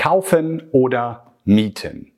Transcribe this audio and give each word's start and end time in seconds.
Kaufen 0.00 0.62
oder 0.72 1.34
mieten? 1.44 2.12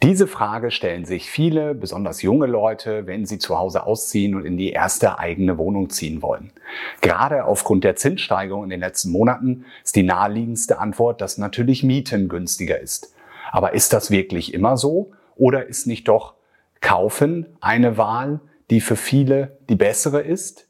Diese 0.00 0.28
Frage 0.28 0.70
stellen 0.70 1.04
sich 1.04 1.28
viele, 1.28 1.74
besonders 1.74 2.22
junge 2.22 2.46
Leute, 2.46 3.08
wenn 3.08 3.26
sie 3.26 3.40
zu 3.40 3.58
Hause 3.58 3.84
ausziehen 3.84 4.36
und 4.36 4.44
in 4.44 4.56
die 4.56 4.70
erste 4.70 5.18
eigene 5.18 5.58
Wohnung 5.58 5.90
ziehen 5.90 6.22
wollen. 6.22 6.52
Gerade 7.00 7.44
aufgrund 7.46 7.82
der 7.82 7.96
Zinssteigerung 7.96 8.62
in 8.62 8.70
den 8.70 8.78
letzten 8.78 9.10
Monaten 9.10 9.64
ist 9.82 9.96
die 9.96 10.04
naheliegendste 10.04 10.78
Antwort, 10.78 11.20
dass 11.20 11.36
natürlich 11.36 11.82
Mieten 11.82 12.28
günstiger 12.28 12.78
ist. 12.78 13.12
Aber 13.50 13.74
ist 13.74 13.92
das 13.92 14.12
wirklich 14.12 14.54
immer 14.54 14.76
so? 14.76 15.10
Oder 15.34 15.66
ist 15.66 15.88
nicht 15.88 16.06
doch 16.06 16.34
Kaufen 16.80 17.56
eine 17.60 17.98
Wahl, 17.98 18.38
die 18.70 18.80
für 18.80 18.94
viele 18.94 19.58
die 19.68 19.74
bessere 19.74 20.20
ist? 20.20 20.68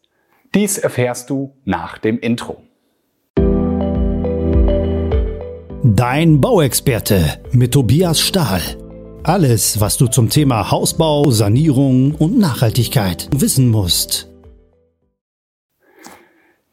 Dies 0.54 0.78
erfährst 0.78 1.28
du 1.28 1.54
nach 1.66 1.98
dem 1.98 2.18
Intro. 2.18 2.62
Dein 5.96 6.42
Bauexperte 6.42 7.40
mit 7.52 7.72
Tobias 7.72 8.20
Stahl. 8.20 8.60
Alles, 9.22 9.80
was 9.80 9.96
du 9.96 10.08
zum 10.08 10.28
Thema 10.28 10.70
Hausbau, 10.70 11.30
Sanierung 11.30 12.14
und 12.14 12.38
Nachhaltigkeit 12.38 13.30
wissen 13.32 13.70
musst. 13.70 14.30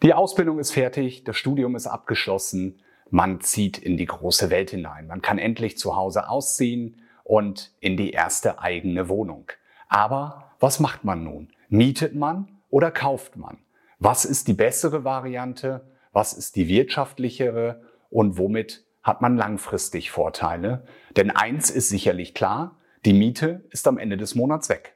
Die 0.02 0.14
Ausbildung 0.14 0.60
ist 0.60 0.72
fertig, 0.72 1.24
das 1.24 1.38
Studium 1.38 1.78
ist 1.78 1.88
abgeschlossen, 1.88 2.82
man 3.10 3.40
zieht 3.40 3.78
in 3.78 3.96
die 3.96 4.08
große 4.08 4.50
Welt 4.50 4.72
hinein. 4.72 5.08
Man 5.08 5.22
kann 5.22 5.38
endlich 5.38 5.78
zu 5.78 5.96
Hause 5.96 6.28
ausziehen 6.28 6.98
und 7.24 7.72
in 7.80 7.96
die 7.96 8.12
erste 8.12 8.60
eigene 8.60 9.08
Wohnung. 9.08 9.50
Aber 9.88 10.52
was 10.60 10.82
macht 10.82 11.06
man 11.06 11.24
nun? 11.24 11.48
Mietet 11.70 12.14
man 12.14 12.50
oder 12.70 12.92
kauft 12.92 13.38
man? 13.38 13.60
Was 14.00 14.26
ist 14.26 14.50
die 14.50 14.54
bessere 14.54 15.06
Variante? 15.06 15.88
Was 16.12 16.34
ist 16.34 16.58
die 16.58 16.68
wirtschaftlichere? 16.68 17.84
Und 18.10 18.38
womit 18.38 18.84
hat 19.04 19.22
man 19.22 19.38
langfristig 19.38 20.12
Vorteile. 20.12 20.86
Denn 21.16 21.30
eins 21.30 21.70
ist 21.70 21.90
sicherlich 21.90 22.34
klar, 22.34 22.78
die 23.06 23.14
Miete 23.14 23.66
ist 23.70 23.88
am 23.88 23.98
Ende 23.98 24.18
des 24.18 24.34
Monats 24.34 24.70
weg. 24.70 24.96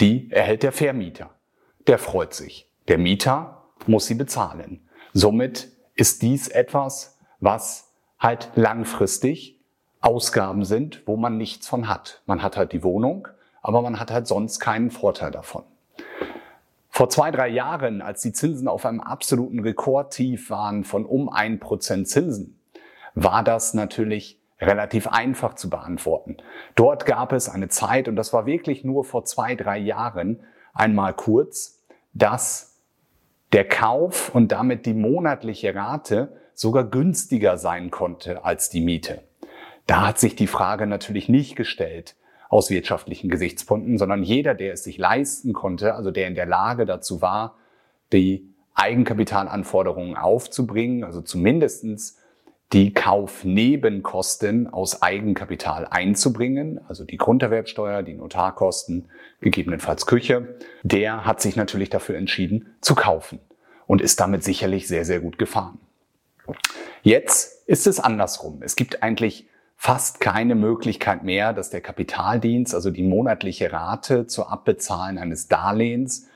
Die 0.00 0.30
erhält 0.30 0.62
der 0.62 0.72
Vermieter. 0.72 1.30
Der 1.86 1.98
freut 1.98 2.34
sich. 2.34 2.70
Der 2.88 2.98
Mieter 2.98 3.64
muss 3.86 4.06
sie 4.06 4.14
bezahlen. 4.14 4.88
Somit 5.12 5.68
ist 5.94 6.22
dies 6.22 6.48
etwas, 6.48 7.18
was 7.40 7.92
halt 8.18 8.50
langfristig 8.54 9.60
Ausgaben 10.00 10.64
sind, 10.64 11.02
wo 11.06 11.16
man 11.16 11.36
nichts 11.36 11.66
von 11.66 11.88
hat. 11.88 12.22
Man 12.26 12.42
hat 12.42 12.56
halt 12.56 12.72
die 12.72 12.84
Wohnung, 12.84 13.26
aber 13.60 13.82
man 13.82 13.98
hat 13.98 14.10
halt 14.10 14.26
sonst 14.28 14.60
keinen 14.60 14.90
Vorteil 14.90 15.32
davon. 15.32 15.64
Vor 16.90 17.10
zwei, 17.10 17.30
drei 17.30 17.48
Jahren, 17.48 18.00
als 18.00 18.22
die 18.22 18.32
Zinsen 18.32 18.68
auf 18.68 18.86
einem 18.86 19.00
absoluten 19.00 19.60
Rekordtief 19.60 20.48
waren 20.48 20.84
von 20.84 21.04
um 21.04 21.28
ein 21.28 21.58
Prozent 21.58 22.08
Zinsen, 22.08 22.55
war 23.16 23.42
das 23.42 23.74
natürlich 23.74 24.38
relativ 24.60 25.08
einfach 25.08 25.54
zu 25.54 25.68
beantworten. 25.68 26.36
Dort 26.76 27.06
gab 27.06 27.32
es 27.32 27.48
eine 27.48 27.68
Zeit, 27.68 28.08
und 28.08 28.14
das 28.14 28.32
war 28.32 28.46
wirklich 28.46 28.84
nur 28.84 29.04
vor 29.04 29.24
zwei, 29.24 29.54
drei 29.56 29.78
Jahren, 29.78 30.40
einmal 30.72 31.14
kurz, 31.14 31.82
dass 32.12 32.78
der 33.52 33.66
Kauf 33.66 34.34
und 34.34 34.52
damit 34.52 34.86
die 34.86 34.94
monatliche 34.94 35.74
Rate 35.74 36.36
sogar 36.54 36.84
günstiger 36.84 37.58
sein 37.58 37.90
konnte 37.90 38.44
als 38.44 38.70
die 38.70 38.80
Miete. 38.80 39.22
Da 39.86 40.06
hat 40.06 40.18
sich 40.18 40.36
die 40.36 40.46
Frage 40.46 40.86
natürlich 40.86 41.28
nicht 41.28 41.56
gestellt 41.56 42.16
aus 42.48 42.70
wirtschaftlichen 42.70 43.28
Gesichtspunkten, 43.28 43.98
sondern 43.98 44.22
jeder, 44.22 44.54
der 44.54 44.72
es 44.74 44.84
sich 44.84 44.98
leisten 44.98 45.52
konnte, 45.52 45.94
also 45.94 46.10
der 46.10 46.28
in 46.28 46.34
der 46.34 46.46
Lage 46.46 46.86
dazu 46.86 47.22
war, 47.22 47.56
die 48.12 48.48
Eigenkapitalanforderungen 48.74 50.16
aufzubringen, 50.16 51.02
also 51.04 51.22
zumindestens 51.22 52.18
die 52.72 52.92
Kaufnebenkosten 52.92 54.66
aus 54.66 55.00
Eigenkapital 55.00 55.86
einzubringen, 55.86 56.80
also 56.88 57.04
die 57.04 57.16
Grunderwerbsteuer, 57.16 58.02
die 58.02 58.14
Notarkosten, 58.14 59.08
gegebenenfalls 59.40 60.06
Küche, 60.06 60.56
der 60.82 61.24
hat 61.24 61.40
sich 61.40 61.56
natürlich 61.56 61.90
dafür 61.90 62.16
entschieden 62.16 62.74
zu 62.80 62.94
kaufen 62.94 63.38
und 63.86 64.02
ist 64.02 64.18
damit 64.18 64.42
sicherlich 64.42 64.88
sehr, 64.88 65.04
sehr 65.04 65.20
gut 65.20 65.38
gefahren. 65.38 65.78
Jetzt 67.02 67.68
ist 67.68 67.86
es 67.86 68.00
andersrum. 68.00 68.62
Es 68.62 68.74
gibt 68.74 69.02
eigentlich 69.02 69.48
fast 69.76 70.20
keine 70.20 70.54
Möglichkeit 70.54 71.22
mehr, 71.22 71.52
dass 71.52 71.70
der 71.70 71.80
Kapitaldienst, 71.80 72.74
also 72.74 72.90
die 72.90 73.02
monatliche 73.02 73.72
Rate 73.72 74.26
zur 74.26 74.50
Abbezahlen 74.50 75.18
eines 75.18 75.48
Darlehens, 75.48 76.26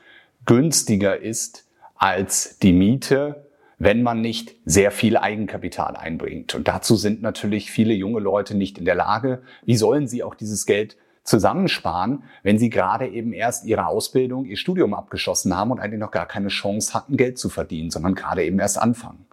günstiger 0.45 1.17
ist 1.17 1.67
als 1.95 2.57
die 2.59 2.73
Miete 2.73 3.50
wenn 3.83 4.03
man 4.03 4.21
nicht 4.21 4.53
sehr 4.63 4.91
viel 4.91 5.17
Eigenkapital 5.17 5.95
einbringt. 5.95 6.53
Und 6.53 6.67
dazu 6.67 6.95
sind 6.95 7.23
natürlich 7.23 7.71
viele 7.71 7.95
junge 7.95 8.19
Leute 8.19 8.55
nicht 8.55 8.77
in 8.77 8.85
der 8.85 8.93
Lage. 8.93 9.41
Wie 9.65 9.75
sollen 9.75 10.07
sie 10.07 10.21
auch 10.21 10.35
dieses 10.35 10.67
Geld 10.67 10.97
zusammensparen, 11.23 12.21
wenn 12.43 12.59
sie 12.59 12.69
gerade 12.69 13.07
eben 13.07 13.33
erst 13.33 13.65
ihre 13.65 13.87
Ausbildung, 13.87 14.45
ihr 14.45 14.57
Studium 14.57 14.93
abgeschlossen 14.93 15.57
haben 15.57 15.71
und 15.71 15.79
eigentlich 15.79 15.99
noch 15.99 16.11
gar 16.11 16.27
keine 16.27 16.49
Chance 16.49 16.93
hatten, 16.93 17.17
Geld 17.17 17.39
zu 17.39 17.49
verdienen, 17.49 17.89
sondern 17.89 18.13
gerade 18.13 18.43
eben 18.43 18.59
erst 18.59 18.77
anfangen. 18.77 19.25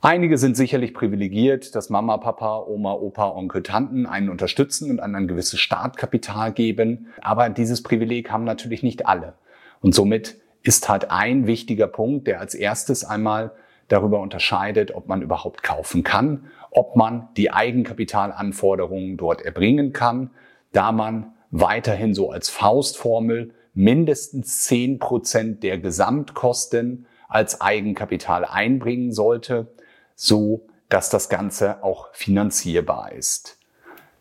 Einige 0.00 0.38
sind 0.38 0.56
sicherlich 0.56 0.94
privilegiert, 0.94 1.74
dass 1.74 1.90
Mama, 1.90 2.16
Papa, 2.16 2.64
Oma, 2.66 2.94
Opa, 2.94 3.28
Onkel, 3.28 3.62
Tanten 3.62 4.06
einen 4.06 4.30
unterstützen 4.30 4.90
und 4.90 5.00
einen 5.00 5.16
ein 5.16 5.28
gewisses 5.28 5.60
Startkapital 5.60 6.52
geben. 6.52 7.08
Aber 7.20 7.50
dieses 7.50 7.82
Privileg 7.82 8.30
haben 8.30 8.44
natürlich 8.44 8.82
nicht 8.82 9.06
alle. 9.06 9.34
Und 9.82 9.94
somit 9.94 10.38
ist 10.62 10.88
halt 10.88 11.10
ein 11.10 11.46
wichtiger 11.46 11.86
Punkt, 11.86 12.26
der 12.26 12.40
als 12.40 12.54
erstes 12.54 13.04
einmal 13.04 13.52
darüber 13.88 14.20
unterscheidet, 14.20 14.94
ob 14.94 15.08
man 15.08 15.22
überhaupt 15.22 15.62
kaufen 15.62 16.02
kann, 16.02 16.50
ob 16.70 16.96
man 16.96 17.28
die 17.36 17.50
Eigenkapitalanforderungen 17.50 19.16
dort 19.16 19.42
erbringen 19.42 19.92
kann, 19.92 20.30
da 20.72 20.92
man 20.92 21.32
weiterhin 21.50 22.14
so 22.14 22.30
als 22.30 22.50
Faustformel 22.50 23.54
mindestens 23.74 24.64
zehn 24.64 24.98
Prozent 24.98 25.62
der 25.62 25.78
Gesamtkosten 25.78 27.06
als 27.28 27.60
Eigenkapital 27.60 28.44
einbringen 28.44 29.12
sollte, 29.12 29.68
so 30.14 30.66
dass 30.88 31.10
das 31.10 31.28
Ganze 31.28 31.82
auch 31.82 32.08
finanzierbar 32.12 33.12
ist. 33.12 33.58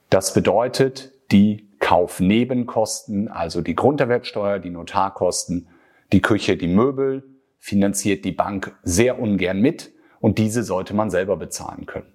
Das 0.10 0.34
bedeutet, 0.34 1.12
die 1.32 1.68
Kaufnebenkosten, 1.80 3.28
also 3.28 3.62
die 3.62 3.76
Grunderwerbsteuer, 3.76 4.60
die 4.60 4.70
Notarkosten 4.70 5.68
die 6.12 6.22
Küche, 6.22 6.58
die 6.58 6.68
Möbel 6.68 7.24
finanziert 7.60 8.26
die 8.26 8.32
Bank 8.32 8.78
sehr 8.84 9.20
ungern 9.20 9.60
mit 9.62 9.92
und 10.20 10.38
diese 10.38 10.64
sollte 10.64 10.94
man 10.94 11.10
selber 11.10 11.38
bezahlen 11.38 11.86
können. 11.86 12.08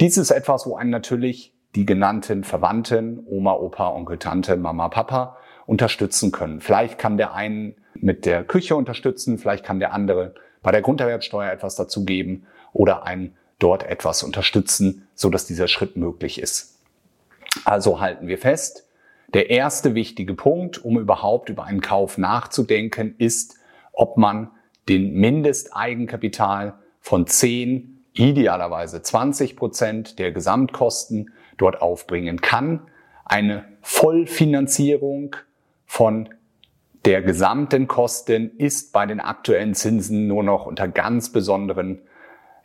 Dies 0.00 0.16
ist 0.16 0.30
etwas, 0.30 0.66
wo 0.66 0.76
einen 0.76 0.90
natürlich 0.90 1.54
die 1.74 1.86
genannten 1.86 2.44
Verwandten, 2.44 3.24
Oma, 3.26 3.54
Opa, 3.54 3.90
Onkel, 3.90 4.18
Tante, 4.18 4.56
Mama, 4.56 4.88
Papa 4.88 5.36
unterstützen 5.66 6.32
können. 6.32 6.60
Vielleicht 6.60 6.98
kann 6.98 7.16
der 7.16 7.34
einen 7.34 7.74
mit 7.94 8.26
der 8.26 8.44
Küche 8.44 8.76
unterstützen, 8.76 9.38
vielleicht 9.38 9.64
kann 9.64 9.80
der 9.80 9.92
andere 9.92 10.34
bei 10.62 10.70
der 10.70 10.82
Grunderwerbsteuer 10.82 11.50
etwas 11.50 11.76
dazugeben 11.76 12.46
oder 12.72 13.04
einen 13.04 13.36
dort 13.58 13.84
etwas 13.84 14.22
unterstützen, 14.22 15.08
so 15.14 15.30
dass 15.30 15.46
dieser 15.46 15.68
Schritt 15.68 15.96
möglich 15.96 16.40
ist. 16.40 16.78
Also 17.64 18.00
halten 18.00 18.26
wir 18.26 18.38
fest, 18.38 18.88
der 19.34 19.50
erste 19.50 19.94
wichtige 19.94 20.34
Punkt, 20.34 20.84
um 20.84 20.98
überhaupt 20.98 21.48
über 21.48 21.64
einen 21.64 21.80
Kauf 21.80 22.18
nachzudenken, 22.18 23.14
ist, 23.18 23.56
ob 23.92 24.16
man 24.16 24.50
den 24.88 25.14
Mindesteigenkapital 25.14 26.74
von 27.00 27.26
10, 27.26 28.04
idealerweise 28.14 29.02
20 29.02 29.56
Prozent 29.56 30.18
der 30.18 30.32
Gesamtkosten 30.32 31.30
dort 31.56 31.80
aufbringen 31.80 32.40
kann. 32.40 32.82
Eine 33.24 33.64
Vollfinanzierung 33.80 35.36
von 35.86 36.28
der 37.04 37.22
gesamten 37.22 37.88
Kosten 37.88 38.56
ist 38.58 38.92
bei 38.92 39.06
den 39.06 39.18
aktuellen 39.18 39.74
Zinsen 39.74 40.28
nur 40.28 40.42
noch 40.44 40.66
unter 40.66 40.88
ganz 40.88 41.32
besonderen 41.32 42.02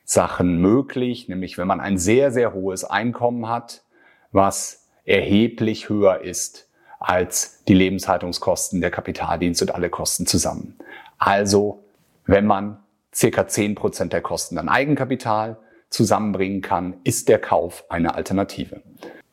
Sachen 0.04 0.60
möglich, 0.62 1.28
nämlich 1.28 1.58
wenn 1.58 1.68
man 1.68 1.80
ein 1.80 1.98
sehr, 1.98 2.32
sehr 2.32 2.54
hohes 2.54 2.84
Einkommen 2.84 3.50
hat, 3.50 3.84
was 4.32 4.88
erheblich 5.06 5.90
höher 5.90 6.22
ist 6.22 6.67
als 7.00 7.64
die 7.68 7.74
Lebenshaltungskosten, 7.74 8.82
der 8.82 8.92
Kapitaldienst 8.92 9.62
und 9.62 9.74
alle 9.74 9.90
Kosten 9.90 10.26
zusammen. 10.26 10.78
Also, 11.18 11.84
wenn 12.26 12.46
man 12.46 12.80
circa 13.14 13.48
zehn 13.48 13.76
Prozent 13.76 14.14
der 14.14 14.22
Kosten 14.22 14.58
an 14.58 14.70
Eigenkapital 14.70 15.58
zusammenbringen 15.90 16.62
kann, 16.62 16.96
ist 17.04 17.30
der 17.30 17.40
Kauf 17.40 17.86
eine 17.90 18.16
Alternative. 18.16 18.82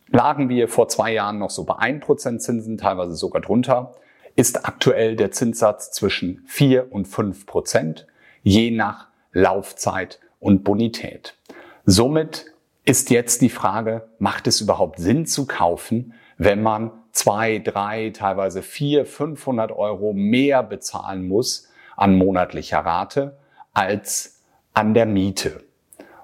Lagen 0.08 0.48
wir 0.48 0.68
vor 0.68 0.88
zwei 0.88 1.12
Jahren 1.12 1.38
noch 1.38 1.50
so 1.50 1.64
bei 1.64 1.76
ein 1.76 2.00
Prozent 2.00 2.42
Zinsen, 2.42 2.78
teilweise 2.78 3.16
sogar 3.16 3.42
drunter, 3.42 3.94
ist 4.36 4.66
aktuell 4.66 5.16
der 5.16 5.30
Zinssatz 5.30 5.90
zwischen 5.90 6.42
vier 6.46 6.92
und 6.92 7.06
fünf 7.06 7.46
Prozent, 7.46 8.06
je 8.42 8.70
nach 8.70 9.08
Laufzeit 9.32 10.20
und 10.38 10.64
Bonität. 10.64 11.36
Somit 11.84 12.46
ist 12.84 13.10
jetzt 13.10 13.40
die 13.40 13.48
Frage, 13.48 14.08
macht 14.18 14.46
es 14.46 14.60
überhaupt 14.60 14.98
Sinn 14.98 15.26
zu 15.26 15.46
kaufen, 15.46 16.14
wenn 16.36 16.62
man 16.62 16.90
zwei, 17.14 17.60
drei, 17.60 18.10
teilweise 18.10 18.60
vier, 18.60 19.06
500 19.06 19.72
Euro 19.72 20.12
mehr 20.12 20.62
bezahlen 20.62 21.26
muss 21.26 21.70
an 21.96 22.18
monatlicher 22.18 22.80
Rate 22.80 23.38
als 23.72 24.42
an 24.74 24.92
der 24.92 25.06
Miete? 25.06 25.62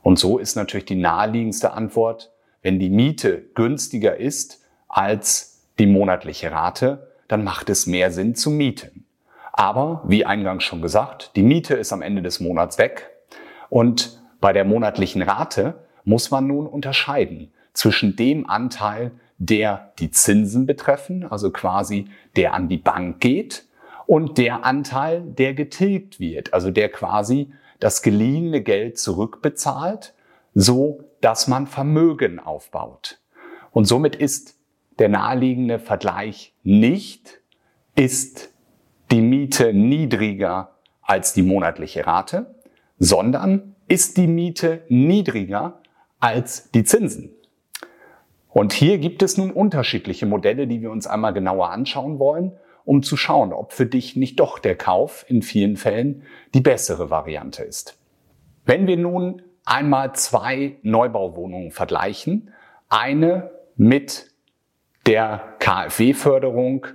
Und 0.02 0.19
so 0.19 0.38
ist 0.38 0.56
natürlich 0.56 0.87
die 0.87 0.96
naheliegendste 0.96 1.72
Antwort, 1.72 2.32
wenn 2.62 2.78
die 2.78 2.90
Miete 2.90 3.44
günstiger 3.54 4.16
ist 4.16 4.62
als 4.88 5.62
die 5.78 5.87
monatliche 5.87 6.50
Rate, 6.50 7.12
dann 7.28 7.44
macht 7.44 7.70
es 7.70 7.86
mehr 7.86 8.10
Sinn 8.10 8.34
zu 8.34 8.50
mieten. 8.50 9.06
Aber, 9.52 10.02
wie 10.06 10.26
eingangs 10.26 10.64
schon 10.64 10.82
gesagt, 10.82 11.32
die 11.36 11.43
Miete 11.43 11.75
ist 11.75 11.93
am 11.93 12.02
Ende 12.02 12.22
des 12.22 12.40
Monats 12.40 12.78
weg 12.78 13.10
und 13.69 14.20
bei 14.40 14.52
der 14.52 14.64
monatlichen 14.64 15.22
Rate 15.22 15.86
muss 16.04 16.31
man 16.31 16.46
nun 16.46 16.66
unterscheiden 16.66 17.52
zwischen 17.72 18.16
dem 18.16 18.48
Anteil, 18.48 19.12
der 19.40 19.92
die 19.98 20.10
Zinsen 20.10 20.66
betreffen, 20.66 21.25
also 21.25 21.50
quasi 21.50 22.08
der 22.37 22.54
an 22.54 22.69
die 22.69 22.76
Bank 22.76 23.20
geht, 23.20 23.66
und 24.06 24.38
der 24.38 24.64
Anteil, 24.64 25.22
der 25.22 25.54
getilgt 25.54 26.20
wird, 26.20 26.52
also 26.52 26.70
der 26.70 26.88
quasi 26.88 27.52
das 27.78 28.02
geliehene 28.02 28.60
Geld 28.60 28.98
zurückbezahlt, 28.98 30.14
so 30.52 31.04
dass 31.20 31.48
man 31.48 31.66
Vermögen 31.66 32.38
aufbaut. 32.38 33.19
Und 33.70 33.84
somit 33.84 34.16
ist 34.16 34.58
der 34.98 35.08
naheliegende 35.08 35.78
Vergleich 35.78 36.54
nicht, 36.62 37.40
ist 37.94 38.52
die 39.10 39.20
Miete 39.20 39.72
niedriger 39.72 40.76
als 41.02 41.32
die 41.32 41.43
monatliche 41.43 42.06
Rate, 42.06 42.54
sondern 42.98 43.75
ist 43.88 44.16
die 44.16 44.26
Miete 44.26 44.82
niedriger 44.88 45.81
als 46.19 46.70
die 46.72 46.84
Zinsen. 46.84 47.31
Und 48.52 48.73
hier 48.73 48.99
gibt 48.99 49.23
es 49.23 49.38
nun 49.38 49.52
unterschiedliche 49.52 50.26
Modelle, 50.26 50.67
die 50.67 50.82
wir 50.82 50.91
uns 50.91 51.06
einmal 51.06 51.32
genauer 51.32 51.70
anschauen 51.70 52.19
wollen, 52.19 52.52
um 52.85 53.02
zu 53.02 53.17
schauen, 53.17 53.52
ob 53.52 53.73
für 53.73 53.87
dich 53.87 54.17
nicht 54.17 54.41
doch 54.41 54.58
der 54.58 54.76
Kauf 54.76 55.25
in 55.29 55.43
vielen 55.43 55.76
Fällen 55.76 56.25
die 56.55 56.61
bessere 56.61 57.11
Variante 57.11 57.62
ist. 57.62 57.99
Wenn 58.64 58.87
wir 58.87 58.97
nun 58.97 59.43
einmal 59.64 60.14
zwei 60.14 60.76
Neubauwohnungen 60.82 61.70
vergleichen, 61.70 62.52
eine 62.88 63.50
mit 63.76 64.31
der 65.06 65.55
KfW-Förderung 65.61 66.87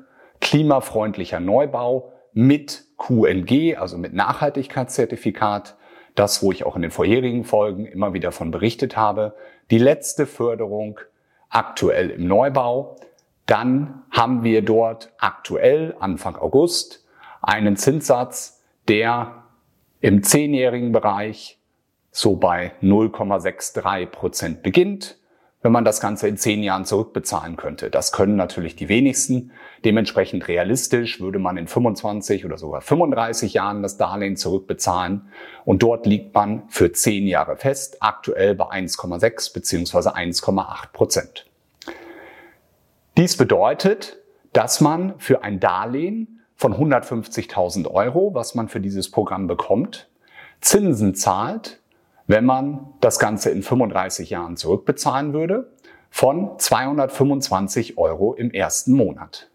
klimafreundlicher 0.42 1.40
Neubau 1.40 2.12
mit 2.34 2.84
QNG, 2.98 3.78
also 3.78 3.98
mit 3.98 4.14
Nachhaltigkeitszertifikat, 4.14 5.78
das, 6.16 6.44
wo 6.44 6.52
ich 6.52 6.66
auch 6.66 6.76
in 6.76 6.82
den 6.82 6.92
vorherigen 6.92 7.44
Folgen 7.44 7.86
immer 7.86 8.14
wieder 8.14 8.32
von 8.32 8.52
berichtet 8.52 8.96
habe, 8.96 9.36
die 9.72 9.78
letzte 9.78 10.26
Förderung 10.26 11.00
aktuell 11.50 12.10
im 12.10 12.28
Neubau. 12.28 12.98
Dann 13.46 14.04
haben 14.12 14.44
wir 14.44 14.64
dort 14.64 15.12
aktuell 15.20 15.96
Anfang 16.00 16.36
August 16.36 17.06
einen 17.42 17.78
Zinssatz, 17.78 18.64
der 18.88 19.44
im 20.02 20.24
zehnjährigen 20.24 20.92
Bereich 20.92 21.60
so 22.12 22.36
bei 22.36 22.72
0,63 22.82 24.06
Prozent 24.08 24.64
beginnt, 24.64 25.18
wenn 25.66 25.72
man 25.72 25.84
das 25.84 26.00
Ganze 26.00 26.28
in 26.28 26.38
zehn 26.38 26.62
Jahren 26.62 26.86
zurückbezahlen 26.86 27.56
könnte. 27.56 27.90
Das 27.90 28.12
können 28.12 28.36
natürlich 28.36 28.76
die 28.76 28.88
wenigsten. 28.88 29.52
Dementsprechend 29.84 30.48
realistisch 30.48 31.20
würde 31.20 31.40
man 31.40 31.58
in 31.58 31.68
25 31.68 32.46
oder 32.46 32.60
sogar 32.60 32.82
35 32.82 33.56
Jahren 33.56 33.82
das 33.82 33.98
Darlehen 33.98 34.38
zurückbezahlen. 34.38 35.28
Und 35.66 35.82
dort 35.82 36.06
liegt 36.06 36.36
man 36.36 36.70
für 36.70 36.92
zehn 36.92 37.26
Jahre 37.26 37.58
fest, 37.58 37.98
aktuell 38.02 38.54
bei 38.54 38.66
1,6 38.66 39.54
bzw. 39.56 40.10
1,8 40.10 40.92
Prozent. 40.94 41.48
Dies 43.18 43.36
bedeutet, 43.36 44.18
dass 44.54 44.82
man 44.82 45.16
für 45.18 45.44
ein 45.44 45.60
Darlehen 45.60 46.42
von 46.56 46.76
150.000 46.76 47.90
Euro, 47.90 48.36
was 48.36 48.54
man 48.54 48.68
für 48.68 48.82
dieses 48.82 49.10
Programm 49.10 49.48
bekommt, 49.48 50.10
Zinsen 50.62 51.16
zahlt, 51.16 51.80
wenn 52.28 52.46
man 52.46 52.94
das 53.02 53.20
Ganze 53.20 53.50
in 53.52 53.64
35 53.64 54.30
Jahren 54.30 54.58
zurückbezahlen 54.58 55.34
würde, 55.34 55.72
von 56.10 56.58
225 56.58 57.98
Euro 57.98 58.34
im 58.34 58.52
ersten 58.52 58.94
Monat 58.94 59.50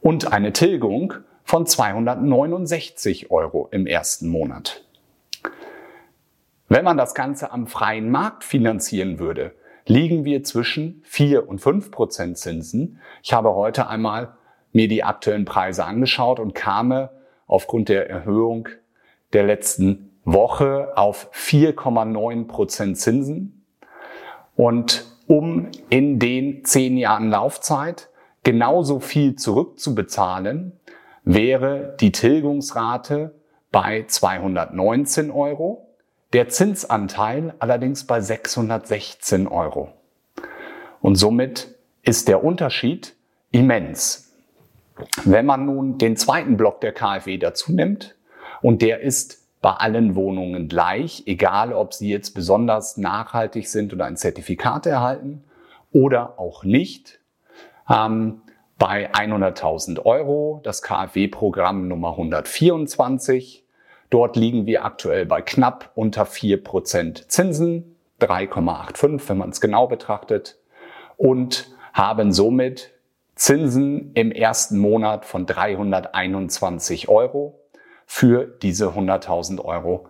und 0.00 0.32
eine 0.32 0.52
Tilgung 0.52 1.14
von 1.44 1.66
269 1.66 3.30
Euro 3.30 3.68
im 3.70 3.86
ersten 3.86 4.28
Monat. 4.28 4.84
Wenn 6.68 6.84
man 6.84 6.96
das 6.96 7.14
Ganze 7.14 7.52
am 7.52 7.66
freien 7.66 8.10
Markt 8.10 8.42
finanzieren 8.42 9.18
würde, 9.18 9.54
liegen 9.86 10.24
wir 10.24 10.42
zwischen 10.42 11.02
4 11.04 11.48
und 11.48 11.60
5 11.60 11.90
Prozent 11.90 12.38
Zinsen. 12.38 13.00
Ich 13.22 13.32
habe 13.32 13.54
heute 13.54 13.86
einmal 13.86 14.34
mir 14.72 14.88
die 14.88 15.04
aktuellen 15.04 15.44
Preise 15.44 15.84
angeschaut 15.84 16.40
und 16.40 16.54
kam 16.54 17.08
aufgrund 17.46 17.88
der 17.88 18.10
Erhöhung 18.10 18.68
der 19.32 19.44
letzten 19.44 20.03
Woche 20.24 20.92
auf 20.96 21.30
4,9 21.32 22.46
Prozent 22.46 22.98
Zinsen. 22.98 23.64
Und 24.56 25.04
um 25.26 25.68
in 25.88 26.18
den 26.18 26.64
zehn 26.64 26.96
Jahren 26.96 27.30
Laufzeit 27.30 28.08
genauso 28.42 29.00
viel 29.00 29.36
zurückzubezahlen, 29.36 30.72
wäre 31.24 31.96
die 32.00 32.12
Tilgungsrate 32.12 33.34
bei 33.72 34.04
219 34.06 35.30
Euro 35.30 35.88
der 36.32 36.48
Zinsanteil 36.48 37.54
allerdings 37.58 38.04
bei 38.04 38.20
616 38.20 39.46
Euro. 39.46 39.92
Und 41.00 41.14
somit 41.14 41.74
ist 42.02 42.28
der 42.28 42.44
Unterschied 42.44 43.14
immens. 43.50 44.32
Wenn 45.24 45.46
man 45.46 45.66
nun 45.66 45.98
den 45.98 46.16
zweiten 46.16 46.56
Block 46.56 46.80
der 46.80 46.92
KfW 46.92 47.38
dazu 47.38 47.72
nimmt, 47.72 48.16
und 48.62 48.80
der 48.80 49.00
ist 49.00 49.43
bei 49.64 49.70
allen 49.70 50.14
Wohnungen 50.14 50.68
gleich, 50.68 51.22
egal 51.24 51.72
ob 51.72 51.94
sie 51.94 52.10
jetzt 52.10 52.34
besonders 52.34 52.98
nachhaltig 52.98 53.66
sind 53.66 53.94
oder 53.94 54.04
ein 54.04 54.18
Zertifikat 54.18 54.84
erhalten 54.84 55.42
oder 55.90 56.38
auch 56.38 56.64
nicht, 56.64 57.20
ähm, 57.88 58.42
bei 58.76 59.10
100.000 59.14 60.04
Euro 60.04 60.60
das 60.64 60.82
KfW-Programm 60.82 61.88
Nummer 61.88 62.10
124 62.10 63.64
Dort 64.10 64.36
liegen 64.36 64.66
wir 64.66 64.84
aktuell 64.84 65.24
bei 65.24 65.40
knapp 65.40 65.92
unter 65.94 66.24
4% 66.24 67.26
Zinsen, 67.28 67.96
3,85, 68.20 69.28
wenn 69.30 69.38
man 69.38 69.48
es 69.48 69.62
genau 69.62 69.86
betrachtet, 69.86 70.58
und 71.16 71.74
haben 71.94 72.32
somit 72.32 72.92
Zinsen 73.34 74.12
im 74.12 74.30
ersten 74.30 74.78
Monat 74.78 75.24
von 75.24 75.46
321 75.46 77.08
Euro 77.08 77.63
für 78.06 78.44
diese 78.44 78.88
100.000 78.88 79.60
Euro 79.64 80.06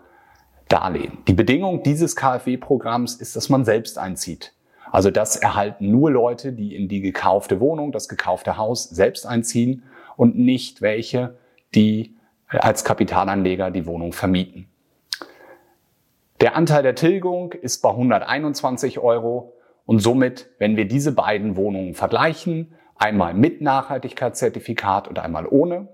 Darlehen. 0.69 1.19
Die 1.29 1.35
Bedingung 1.35 1.83
dieses 1.83 2.17
KfW-Programms 2.17 3.17
ist, 3.17 3.37
dass 3.37 3.49
man 3.49 3.65
selbst 3.65 3.99
einzieht. 3.99 4.55
Also 4.91 5.11
das 5.11 5.37
erhalten 5.37 5.91
nur 5.91 6.11
Leute, 6.11 6.53
die 6.53 6.75
in 6.75 6.89
die 6.89 7.01
gekaufte 7.01 7.61
Wohnung, 7.61 7.93
das 7.93 8.09
gekaufte 8.09 8.57
Haus 8.57 8.85
selbst 8.85 9.27
einziehen 9.27 9.83
und 10.17 10.39
nicht 10.39 10.83
welche, 10.83 11.37
die 11.75 12.17
als 12.49 12.85
Kapitalanleger 12.85 13.71
die 13.71 13.87
Wohnung 13.87 14.13
vermieten. 14.13 14.69
Der 16.41 16.57
Anteil 16.57 16.83
der 16.83 16.95
Tilgung 16.95 17.53
ist 17.53 17.83
bei 17.83 17.91
121 17.91 18.99
Euro 18.99 19.55
und 19.87 20.01
somit, 20.01 20.51
wenn 20.59 20.77
wir 20.77 20.87
diese 20.87 21.13
beiden 21.13 21.57
Wohnungen 21.57 21.95
vergleichen, 21.95 22.75
einmal 22.97 23.35
mit 23.35 23.61
Nachhaltigkeitszertifikat 23.61 25.09
und 25.09 25.19
einmal 25.19 25.47
ohne, 25.47 25.89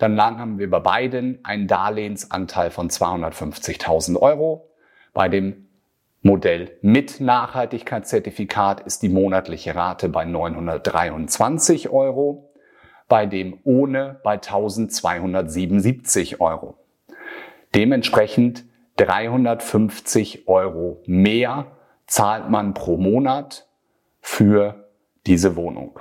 dann 0.00 0.38
haben 0.38 0.58
wir 0.58 0.70
bei 0.70 0.80
beiden 0.80 1.44
einen 1.44 1.66
Darlehensanteil 1.66 2.70
von 2.70 2.88
250.000 2.88 4.16
Euro. 4.16 4.70
Bei 5.12 5.28
dem 5.28 5.66
Modell 6.22 6.78
mit 6.82 7.20
Nachhaltigkeitszertifikat 7.20 8.80
ist 8.80 9.02
die 9.02 9.08
monatliche 9.08 9.74
Rate 9.74 10.08
bei 10.08 10.24
923 10.24 11.90
Euro 11.90 12.50
bei 13.10 13.26
dem 13.26 13.58
ohne 13.64 14.20
bei 14.22 14.34
1277 14.34 16.40
Euro. 16.40 16.78
Dementsprechend 17.74 18.64
350 18.96 20.48
Euro 20.48 21.02
mehr 21.06 21.66
zahlt 22.06 22.48
man 22.48 22.72
pro 22.72 22.96
Monat 22.96 23.68
für 24.20 24.88
diese 25.26 25.56
Wohnung. 25.56 25.98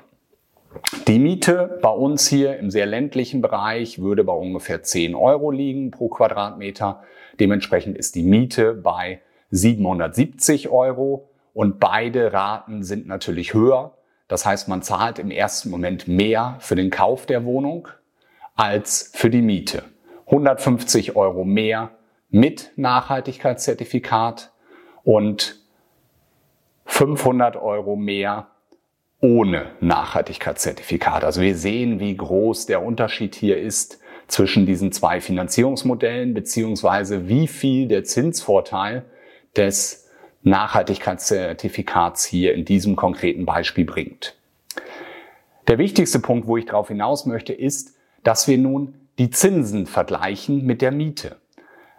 Die 1.07 1.19
Miete 1.19 1.79
bei 1.81 1.89
uns 1.89 2.27
hier 2.27 2.57
im 2.57 2.69
sehr 2.69 2.85
ländlichen 2.85 3.41
Bereich 3.41 3.99
würde 3.99 4.23
bei 4.23 4.33
ungefähr 4.33 4.83
10 4.83 5.15
Euro 5.15 5.51
liegen 5.51 5.91
pro 5.91 6.09
Quadratmeter. 6.09 7.03
Dementsprechend 7.39 7.97
ist 7.97 8.15
die 8.15 8.23
Miete 8.23 8.73
bei 8.73 9.21
770 9.51 10.69
Euro 10.69 11.29
und 11.53 11.79
beide 11.79 12.33
Raten 12.33 12.83
sind 12.83 13.07
natürlich 13.07 13.53
höher 13.53 13.95
das 14.29 14.45
heißt, 14.45 14.69
man 14.69 14.83
zahlt 14.83 15.19
im 15.19 15.31
ersten 15.31 15.69
Moment 15.71 16.07
mehr 16.07 16.55
für 16.59 16.75
den 16.75 16.91
Kauf 16.91 17.25
der 17.25 17.43
Wohnung 17.45 17.89
als 18.55 19.11
für 19.13 19.29
die 19.29 19.41
Miete. 19.41 19.83
150 20.27 21.15
Euro 21.15 21.43
mehr 21.43 21.89
mit 22.29 22.71
Nachhaltigkeitszertifikat 22.75 24.53
und 25.03 25.59
500 26.85 27.55
Euro 27.55 27.95
mehr 27.95 28.47
ohne 29.21 29.71
Nachhaltigkeitszertifikat. 29.81 31.23
Also 31.23 31.41
wir 31.41 31.55
sehen, 31.55 31.99
wie 31.99 32.15
groß 32.15 32.67
der 32.67 32.83
Unterschied 32.83 33.35
hier 33.35 33.57
ist 33.57 33.99
zwischen 34.27 34.65
diesen 34.65 34.91
zwei 34.91 35.19
Finanzierungsmodellen, 35.19 36.33
beziehungsweise 36.33 37.27
wie 37.27 37.47
viel 37.47 37.87
der 37.87 38.03
Zinsvorteil 38.03 39.03
des 39.57 40.07
Nachhaltigkeitszertifikats 40.43 42.23
hier 42.23 42.53
in 42.53 42.63
diesem 42.63 42.95
konkreten 42.95 43.45
Beispiel 43.45 43.85
bringt. 43.85 44.37
Der 45.67 45.77
wichtigste 45.77 46.19
Punkt, 46.19 46.47
wo 46.47 46.57
ich 46.57 46.65
darauf 46.65 46.87
hinaus 46.87 47.25
möchte, 47.25 47.53
ist, 47.53 47.95
dass 48.23 48.47
wir 48.47 48.57
nun 48.57 48.93
die 49.17 49.29
Zinsen 49.29 49.85
vergleichen 49.85 50.65
mit 50.65 50.81
der 50.81 50.91
Miete. 50.91 51.37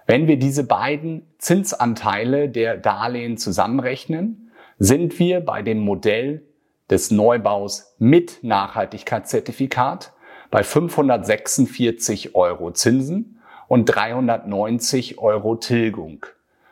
Wenn 0.06 0.26
wir 0.26 0.38
diese 0.38 0.64
beiden 0.64 1.26
Zinsanteile 1.38 2.48
der 2.48 2.76
Darlehen 2.78 3.36
zusammenrechnen, 3.36 4.50
sind 4.78 5.18
wir 5.18 5.40
bei 5.40 5.62
dem 5.62 5.78
Modell 5.78 6.42
des 6.90 7.10
Neubaus 7.10 7.94
mit 7.98 8.42
Nachhaltigkeitszertifikat 8.42 10.12
bei 10.50 10.64
546 10.64 12.34
Euro 12.34 12.72
Zinsen 12.72 13.40
und 13.68 13.84
390 13.86 15.18
Euro 15.18 15.54
Tilgung. 15.56 16.26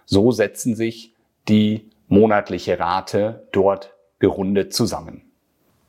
So 0.04 0.32
setzen 0.32 0.74
sich 0.74 1.14
die 1.48 1.88
monatliche 2.08 2.78
Rate 2.78 3.46
dort 3.52 3.94
gerundet 4.18 4.74
zusammen. 4.74 5.22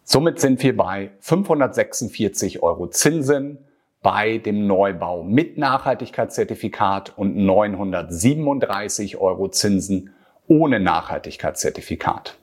Somit 0.03 0.39
sind 0.39 0.62
wir 0.63 0.75
bei 0.75 1.12
546 1.19 2.62
Euro 2.62 2.88
Zinsen 2.88 3.57
bei 4.01 4.38
dem 4.38 4.65
Neubau 4.67 5.24
mit 5.24 5.57
Nachhaltigkeitszertifikat 5.57 7.17
und 7.17 7.36
937 7.36 9.17
Euro 9.17 9.50
Zinsen 9.50 10.13
ohne 10.48 10.79
Nachhaltigkeitszertifikat. 10.79 12.38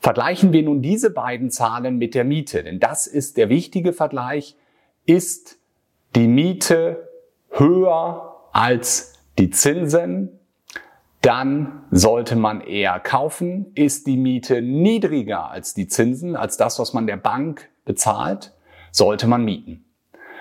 Vergleichen 0.00 0.52
wir 0.54 0.62
nun 0.62 0.80
diese 0.80 1.10
beiden 1.10 1.50
Zahlen 1.50 1.98
mit 1.98 2.14
der 2.14 2.24
Miete, 2.24 2.62
denn 2.62 2.80
das 2.80 3.06
ist 3.06 3.36
der 3.36 3.50
wichtige 3.50 3.92
Vergleich. 3.92 4.56
Ist 5.04 5.58
die 6.14 6.26
Miete 6.26 7.08
höher 7.50 8.36
als 8.52 9.12
die 9.38 9.50
Zinsen, 9.50 10.40
dann 11.20 11.84
sollte 11.90 12.34
man 12.34 12.62
eher 12.62 12.98
kaufen. 12.98 13.72
Ist 13.74 14.06
die 14.06 14.16
Miete 14.16 14.62
niedriger 14.62 15.50
als 15.50 15.74
die 15.74 15.86
Zinsen, 15.86 16.34
als 16.34 16.56
das, 16.56 16.78
was 16.78 16.94
man 16.94 17.06
der 17.06 17.18
Bank 17.18 17.68
bezahlt, 17.84 18.54
sollte 18.90 19.26
man 19.26 19.44
mieten. 19.44 19.84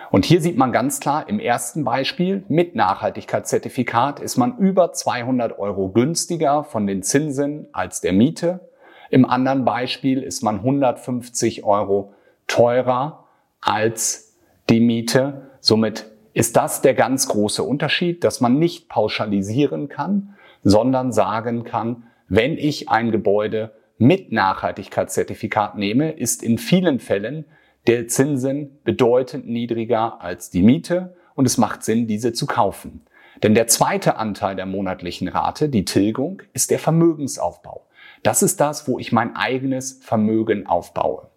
Und 0.09 0.25
hier 0.25 0.41
sieht 0.41 0.57
man 0.57 0.71
ganz 0.71 0.99
klar 0.99 1.27
im 1.27 1.39
ersten 1.39 1.83
Beispiel 1.83 2.43
mit 2.47 2.75
Nachhaltigkeitszertifikat 2.75 4.19
ist 4.19 4.37
man 4.37 4.57
über 4.57 4.93
200 4.93 5.59
Euro 5.59 5.89
günstiger 5.89 6.63
von 6.63 6.87
den 6.87 7.03
Zinsen 7.03 7.67
als 7.73 8.01
der 8.01 8.13
Miete. 8.13 8.68
Im 9.09 9.25
anderen 9.25 9.65
Beispiel 9.65 10.21
ist 10.21 10.43
man 10.43 10.57
150 10.57 11.63
Euro 11.63 12.13
teurer 12.47 13.25
als 13.61 14.37
die 14.69 14.79
Miete. 14.79 15.49
Somit 15.59 16.05
ist 16.33 16.55
das 16.55 16.81
der 16.81 16.93
ganz 16.93 17.27
große 17.27 17.63
Unterschied, 17.63 18.23
dass 18.23 18.41
man 18.41 18.59
nicht 18.59 18.87
pauschalisieren 18.89 19.89
kann, 19.89 20.35
sondern 20.63 21.11
sagen 21.11 21.63
kann, 21.63 22.03
wenn 22.27 22.57
ich 22.57 22.89
ein 22.89 23.11
Gebäude 23.11 23.73
mit 23.97 24.31
Nachhaltigkeitszertifikat 24.31 25.77
nehme, 25.77 26.11
ist 26.11 26.43
in 26.43 26.57
vielen 26.57 26.99
Fällen 26.99 27.45
der 27.87 28.07
Zinsen 28.07 28.79
bedeutend 28.83 29.47
niedriger 29.47 30.21
als 30.21 30.49
die 30.49 30.61
Miete 30.61 31.15
und 31.35 31.45
es 31.45 31.57
macht 31.57 31.83
Sinn, 31.83 32.07
diese 32.07 32.33
zu 32.33 32.45
kaufen. 32.45 33.01
Denn 33.43 33.55
der 33.55 33.67
zweite 33.67 34.17
Anteil 34.17 34.55
der 34.55 34.65
monatlichen 34.65 35.27
Rate, 35.27 35.69
die 35.69 35.86
Tilgung, 35.86 36.41
ist 36.53 36.72
der 36.72 36.79
Vermögensaufbau. 36.79 37.86
Das 38.24 38.43
ist 38.43 38.60
das, 38.60 38.88
wo 38.88 39.00
ich 39.00 39.12
mein 39.12 39.36
eigenes 39.36 40.00
Vermögen 40.03 40.67
aufbaue. 40.67 41.29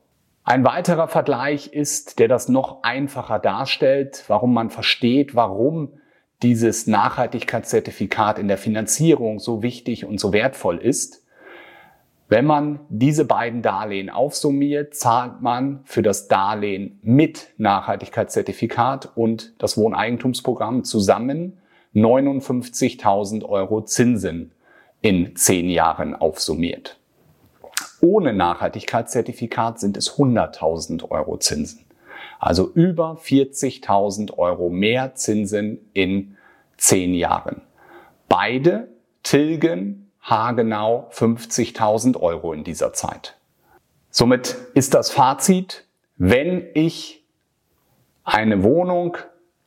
Ein 0.44 0.64
weiterer 0.64 1.06
Vergleich 1.06 1.68
ist, 1.68 2.18
der 2.18 2.26
das 2.26 2.48
noch 2.48 2.82
einfacher 2.82 3.38
darstellt, 3.38 4.24
warum 4.26 4.52
man 4.52 4.70
versteht, 4.70 5.36
warum 5.36 5.92
dieses 6.42 6.88
Nachhaltigkeitszertifikat 6.88 8.40
in 8.40 8.48
der 8.48 8.58
Finanzierung 8.58 9.38
so 9.38 9.62
wichtig 9.62 10.04
und 10.04 10.18
so 10.18 10.32
wertvoll 10.32 10.78
ist. 10.78 11.24
Wenn 12.28 12.46
man 12.46 12.80
diese 12.88 13.24
beiden 13.24 13.62
Darlehen 13.62 14.10
aufsummiert, 14.10 14.96
zahlt 14.96 15.42
man 15.42 15.82
für 15.84 16.02
das 16.02 16.26
Darlehen 16.26 16.98
mit 17.02 17.50
Nachhaltigkeitszertifikat 17.58 19.12
und 19.14 19.54
das 19.58 19.76
Wohneigentumsprogramm 19.76 20.82
zusammen 20.82 21.61
59.000 21.94 23.44
Euro 23.44 23.82
Zinsen 23.82 24.52
in 25.00 25.36
zehn 25.36 25.68
Jahren 25.68 26.14
aufsummiert. 26.14 26.98
Ohne 28.00 28.32
Nachhaltigkeitszertifikat 28.32 29.78
sind 29.78 29.96
es 29.96 30.16
100.000 30.16 31.10
Euro 31.10 31.36
Zinsen. 31.38 31.84
Also 32.38 32.70
über 32.72 33.18
40.000 33.22 34.36
Euro 34.38 34.68
mehr 34.68 35.14
Zinsen 35.14 35.78
in 35.92 36.36
zehn 36.76 37.14
Jahren. 37.14 37.62
Beide 38.28 38.88
tilgen 39.22 40.10
haargenau 40.20 41.08
50.000 41.12 42.20
Euro 42.20 42.52
in 42.52 42.64
dieser 42.64 42.92
Zeit. 42.92 43.36
Somit 44.10 44.56
ist 44.74 44.94
das 44.94 45.10
Fazit, 45.10 45.84
wenn 46.16 46.66
ich 46.74 47.24
eine 48.24 48.62
Wohnung 48.62 49.16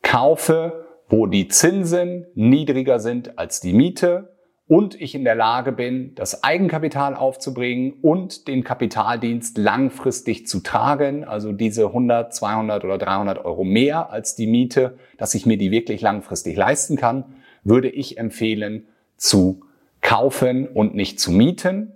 kaufe, 0.02 0.85
wo 1.08 1.26
die 1.26 1.48
Zinsen 1.48 2.26
niedriger 2.34 2.98
sind 2.98 3.38
als 3.38 3.60
die 3.60 3.72
Miete 3.72 4.36
und 4.68 5.00
ich 5.00 5.14
in 5.14 5.24
der 5.24 5.36
Lage 5.36 5.70
bin, 5.70 6.14
das 6.16 6.42
Eigenkapital 6.42 7.14
aufzubringen 7.14 7.94
und 8.02 8.48
den 8.48 8.64
Kapitaldienst 8.64 9.58
langfristig 9.58 10.46
zu 10.48 10.60
tragen, 10.60 11.24
also 11.24 11.52
diese 11.52 11.86
100, 11.86 12.34
200 12.34 12.84
oder 12.84 12.98
300 12.98 13.44
Euro 13.44 13.62
mehr 13.62 14.10
als 14.10 14.34
die 14.34 14.48
Miete, 14.48 14.98
dass 15.18 15.34
ich 15.34 15.46
mir 15.46 15.56
die 15.56 15.70
wirklich 15.70 16.00
langfristig 16.00 16.56
leisten 16.56 16.96
kann, 16.96 17.36
würde 17.62 17.88
ich 17.88 18.18
empfehlen 18.18 18.86
zu 19.16 19.60
kaufen 20.00 20.66
und 20.66 20.94
nicht 20.94 21.20
zu 21.20 21.30
mieten. 21.30 21.92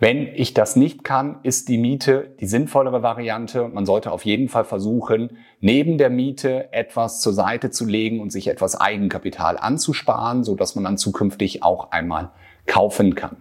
Wenn 0.00 0.28
ich 0.28 0.54
das 0.54 0.76
nicht 0.76 1.02
kann, 1.02 1.40
ist 1.42 1.68
die 1.68 1.76
Miete 1.76 2.30
die 2.38 2.46
sinnvollere 2.46 3.02
Variante. 3.02 3.66
Man 3.66 3.84
sollte 3.84 4.12
auf 4.12 4.24
jeden 4.24 4.48
Fall 4.48 4.64
versuchen, 4.64 5.38
neben 5.60 5.98
der 5.98 6.08
Miete 6.08 6.72
etwas 6.72 7.20
zur 7.20 7.32
Seite 7.32 7.70
zu 7.70 7.84
legen 7.84 8.20
und 8.20 8.30
sich 8.30 8.46
etwas 8.46 8.80
Eigenkapital 8.80 9.58
anzusparen, 9.58 10.44
so 10.44 10.54
dass 10.54 10.76
man 10.76 10.84
dann 10.84 10.98
zukünftig 10.98 11.64
auch 11.64 11.90
einmal 11.90 12.30
kaufen 12.66 13.16
kann. 13.16 13.38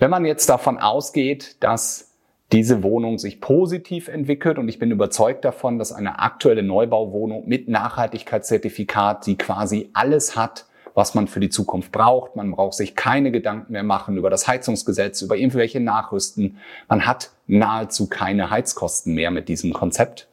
Wenn 0.00 0.10
man 0.10 0.24
jetzt 0.24 0.48
davon 0.48 0.78
ausgeht, 0.78 1.56
dass 1.60 2.16
diese 2.50 2.82
Wohnung 2.82 3.18
sich 3.18 3.40
positiv 3.40 4.08
entwickelt 4.08 4.58
und 4.58 4.68
ich 4.68 4.80
bin 4.80 4.90
überzeugt 4.90 5.44
davon, 5.44 5.78
dass 5.78 5.92
eine 5.92 6.18
aktuelle 6.18 6.64
Neubauwohnung 6.64 7.46
mit 7.46 7.68
Nachhaltigkeitszertifikat, 7.68 9.26
die 9.26 9.36
quasi 9.36 9.90
alles 9.92 10.34
hat, 10.34 10.66
was 10.98 11.14
man 11.14 11.28
für 11.28 11.38
die 11.38 11.48
Zukunft 11.48 11.92
braucht. 11.92 12.34
Man 12.34 12.50
braucht 12.50 12.74
sich 12.74 12.96
keine 12.96 13.30
Gedanken 13.30 13.72
mehr 13.72 13.84
machen 13.84 14.16
über 14.16 14.30
das 14.30 14.48
Heizungsgesetz, 14.48 15.22
über 15.22 15.36
irgendwelche 15.36 15.78
Nachrüsten. 15.78 16.58
Man 16.88 17.06
hat 17.06 17.30
nahezu 17.46 18.08
keine 18.08 18.50
Heizkosten 18.50 19.14
mehr 19.14 19.30
mit 19.30 19.48
diesem 19.48 19.72
Konzept. 19.72 20.26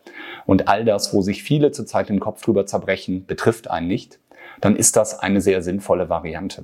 Und 0.47 0.67
all 0.67 0.83
das, 0.83 1.13
wo 1.13 1.21
sich 1.21 1.43
viele 1.43 1.69
zurzeit 1.69 2.09
den 2.09 2.19
Kopf 2.19 2.41
drüber 2.41 2.65
zerbrechen, 2.65 3.27
betrifft 3.27 3.69
einen 3.69 3.87
nicht. 3.87 4.17
Dann 4.59 4.75
ist 4.75 4.95
das 4.95 5.19
eine 5.19 5.39
sehr 5.39 5.61
sinnvolle 5.61 6.09
Variante. 6.09 6.63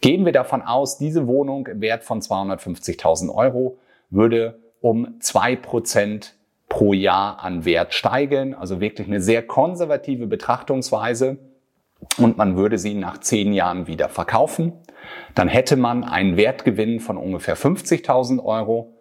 Gehen 0.00 0.24
wir 0.24 0.32
davon 0.32 0.62
aus, 0.62 0.98
diese 0.98 1.26
Wohnung 1.26 1.66
im 1.66 1.80
Wert 1.80 2.04
von 2.04 2.20
250.000 2.20 3.34
Euro 3.34 3.76
würde 4.08 4.60
um 4.80 5.16
zwei 5.18 5.56
Prozent 5.56 6.36
pro 6.68 6.92
Jahr 6.92 7.42
an 7.42 7.64
Wert 7.64 7.92
steigen. 7.92 8.54
Also 8.54 8.80
wirklich 8.80 9.08
eine 9.08 9.20
sehr 9.20 9.42
konservative 9.42 10.28
Betrachtungsweise 10.28 11.38
und 12.18 12.36
man 12.36 12.56
würde 12.56 12.78
sie 12.78 12.94
nach 12.94 13.18
zehn 13.18 13.52
Jahren 13.52 13.86
wieder 13.86 14.08
verkaufen, 14.08 14.72
dann 15.34 15.48
hätte 15.48 15.76
man 15.76 16.04
einen 16.04 16.36
Wertgewinn 16.36 17.00
von 17.00 17.16
ungefähr 17.16 17.56
50.000 17.56 18.44
Euro 18.44 18.94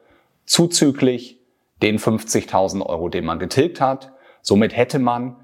zuzüglich 0.46 1.40
den 1.82 1.98
50.000 1.98 2.86
Euro, 2.86 3.10
den 3.10 3.26
man 3.26 3.40
getilgt 3.40 3.82
hat. 3.82 4.14
Somit 4.42 4.76
hätte 4.76 5.00
man 5.00 5.36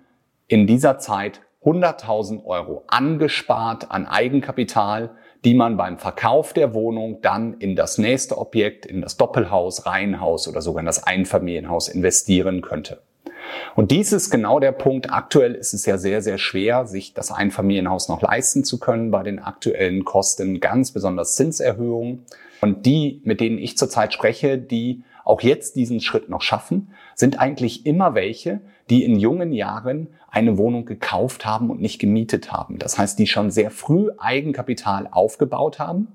in 0.48 0.68
dieser 0.68 1.00
Zeit 1.00 1.42
100.000 1.64 2.46
Euro 2.46 2.84
angespart 2.88 3.92
an 3.92 4.06
Eigenkapital, 4.06 5.12
die 5.44 5.54
man 5.54 5.78
beim 5.78 5.98
Verkauf 5.98 6.54
der 6.54 6.74
Wohnung 6.74 7.22
dann 7.22 7.56
in 7.56 7.76
das 7.76 7.98
nächste 7.98 8.38
Objekt, 8.38 8.86
in 8.86 9.02
das 9.02 9.18
Doppelhaus, 9.18 9.86
Reihenhaus 9.86 10.48
oder 10.48 10.62
sogar 10.62 10.80
in 10.80 10.86
das 10.86 11.04
Einfamilienhaus 11.04 11.90
investieren 11.90 12.62
könnte. 12.62 13.02
Und 13.76 13.92
dies 13.92 14.12
ist 14.12 14.30
genau 14.30 14.60
der 14.60 14.72
Punkt. 14.72 15.12
Aktuell 15.12 15.54
ist 15.54 15.74
es 15.74 15.86
ja 15.86 15.98
sehr, 15.98 16.22
sehr 16.22 16.38
schwer, 16.38 16.88
sich 16.88 17.14
das 17.14 17.32
Einfamilienhaus 17.32 18.10
noch 18.10 18.22
leisten 18.22 18.64
zu 18.64 18.80
können 18.80 19.12
bei 19.12 19.24
den 19.24 19.40
aktuellen 19.40 20.06
Kosten, 20.06 20.60
ganz 20.60 20.92
besonders 20.92 21.36
Zinserhöhungen. 21.36 22.26
Und 22.62 22.86
die, 22.86 23.22
mit 23.24 23.40
denen 23.40 23.58
ich 23.58 23.78
zurzeit 23.78 24.14
spreche, 24.14 24.58
die 24.58 25.04
auch 25.24 25.42
jetzt 25.42 25.76
diesen 25.76 26.00
Schritt 26.00 26.30
noch 26.30 26.42
schaffen, 26.42 26.90
sind 27.14 27.40
eigentlich 27.40 27.86
immer 27.86 28.16
welche, 28.16 28.62
die 28.90 29.04
in 29.04 29.20
jungen 29.20 29.52
Jahren 29.52 30.08
eine 30.30 30.58
Wohnung 30.58 30.86
gekauft 30.86 31.46
haben 31.46 31.70
und 31.70 31.82
nicht 31.82 32.00
gemietet 32.00 32.52
haben. 32.52 32.80
Das 32.80 32.98
heißt, 32.98 33.20
die 33.20 33.28
schon 33.28 33.52
sehr 33.52 33.72
früh 33.72 34.10
Eigenkapital 34.18 35.08
aufgebaut 35.12 35.80
haben, 35.80 36.08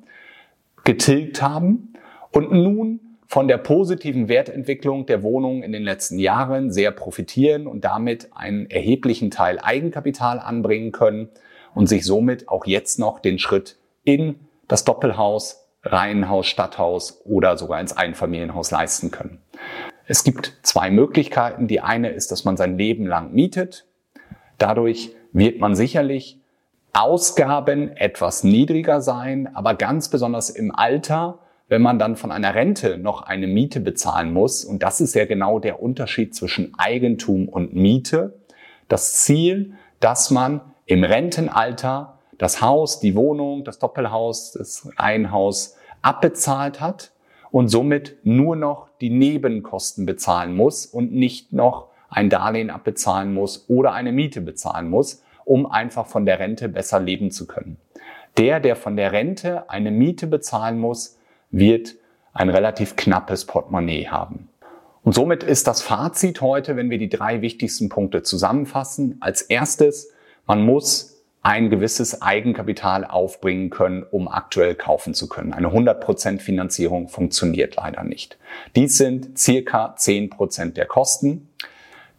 getilgt 0.84 1.42
haben 1.42 1.92
und 2.30 2.50
nun 2.50 3.00
von 3.32 3.48
der 3.48 3.56
positiven 3.56 4.28
Wertentwicklung 4.28 5.06
der 5.06 5.22
Wohnung 5.22 5.62
in 5.62 5.72
den 5.72 5.84
letzten 5.84 6.18
Jahren 6.18 6.70
sehr 6.70 6.90
profitieren 6.90 7.66
und 7.66 7.82
damit 7.82 8.28
einen 8.34 8.68
erheblichen 8.68 9.30
Teil 9.30 9.58
Eigenkapital 9.58 10.38
anbringen 10.38 10.92
können 10.92 11.30
und 11.74 11.86
sich 11.86 12.04
somit 12.04 12.50
auch 12.50 12.66
jetzt 12.66 12.98
noch 12.98 13.20
den 13.20 13.38
Schritt 13.38 13.78
in 14.04 14.34
das 14.68 14.84
Doppelhaus, 14.84 15.66
Reihenhaus, 15.82 16.46
Stadthaus 16.46 17.22
oder 17.24 17.56
sogar 17.56 17.80
ins 17.80 17.96
Einfamilienhaus 17.96 18.70
leisten 18.70 19.10
können. 19.10 19.38
Es 20.06 20.24
gibt 20.24 20.58
zwei 20.60 20.90
Möglichkeiten. 20.90 21.68
Die 21.68 21.80
eine 21.80 22.10
ist, 22.10 22.32
dass 22.32 22.44
man 22.44 22.58
sein 22.58 22.76
Leben 22.76 23.06
lang 23.06 23.32
mietet. 23.32 23.86
Dadurch 24.58 25.10
wird 25.32 25.58
man 25.58 25.74
sicherlich 25.74 26.38
Ausgaben 26.92 27.96
etwas 27.96 28.44
niedriger 28.44 29.00
sein, 29.00 29.48
aber 29.56 29.74
ganz 29.74 30.10
besonders 30.10 30.50
im 30.50 30.70
Alter, 30.70 31.38
wenn 31.73 31.81
man 31.81 31.99
dann 31.99 32.17
von 32.17 32.31
einer 32.31 32.55
Rente 32.55 32.99
noch 32.99 33.23
eine 33.23 33.47
Miete 33.47 33.81
bezahlen 33.81 34.31
muss. 34.31 34.62
Und 34.62 34.83
das 34.83 35.00
ist 35.00 35.14
ja 35.14 35.25
genau 35.25 35.59
der 35.59 35.83
Unterschied 35.83 36.35
zwischen 36.35 36.75
Eigentum 36.76 37.49
und 37.49 37.75
Miete. 37.75 38.35
Das 38.88 39.14
Ziel, 39.23 39.73
dass 39.99 40.31
man 40.31 40.61
im 40.85 41.02
Rentenalter 41.02 42.19
das 42.37 42.61
Haus, 42.61 43.00
die 43.00 43.14
Wohnung, 43.14 43.64
das 43.64 43.79
Doppelhaus, 43.79 44.52
das 44.52 44.87
Reihenhaus 44.99 45.79
abbezahlt 46.02 46.83
hat 46.83 47.12
und 47.50 47.69
somit 47.69 48.19
nur 48.23 48.55
noch 48.55 48.88
die 49.00 49.09
Nebenkosten 49.09 50.05
bezahlen 50.05 50.55
muss 50.55 50.85
und 50.85 51.14
nicht 51.14 51.55
noch 51.55 51.87
ein 52.11 52.29
Darlehen 52.29 52.69
abbezahlen 52.69 53.33
muss 53.33 53.64
oder 53.71 53.95
eine 53.95 54.12
Miete 54.12 54.43
bezahlen 54.43 54.91
muss, 54.91 55.23
um 55.47 55.64
einfach 55.64 56.07
von 56.07 56.26
der 56.26 56.38
Rente 56.38 56.69
besser 56.69 57.00
leben 57.00 57.31
zu 57.31 57.47
können. 57.47 57.79
Der, 58.37 58.61
der 58.61 58.76
von 58.76 58.95
der 58.95 59.12
Rente 59.12 59.71
eine 59.71 59.91
Miete 59.91 60.26
bezahlen 60.26 60.79
muss, 60.79 61.17
wird 61.52 61.94
ein 62.32 62.49
relativ 62.49 62.97
knappes 62.97 63.44
Portemonnaie 63.44 64.09
haben. 64.09 64.49
Und 65.04 65.14
somit 65.14 65.42
ist 65.42 65.66
das 65.66 65.82
Fazit 65.82 66.40
heute, 66.40 66.76
wenn 66.76 66.90
wir 66.90 66.99
die 66.99 67.09
drei 67.09 67.42
wichtigsten 67.42 67.88
Punkte 67.88 68.23
zusammenfassen. 68.23 69.18
Als 69.21 69.42
erstes, 69.42 70.12
man 70.47 70.64
muss 70.64 71.12
ein 71.42 71.71
gewisses 71.71 72.23
Eigenkapital 72.23 73.04
aufbringen 73.04 73.71
können, 73.71 74.04
um 74.09 74.28
aktuell 74.28 74.76
kaufen 74.76 75.12
zu 75.12 75.28
können. 75.28 75.52
Eine 75.52 75.68
100% 75.68 76.38
Finanzierung 76.38 77.09
funktioniert 77.09 77.75
leider 77.76 78.04
nicht. 78.04 78.38
Dies 78.76 78.97
sind 78.97 79.37
circa 79.37 79.97
10% 79.99 80.75
der 80.75 80.87
Kosten. 80.87 81.49